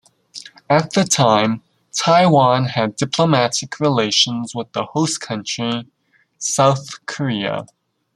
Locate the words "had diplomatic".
2.65-3.79